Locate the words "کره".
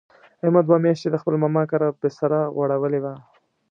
1.71-1.87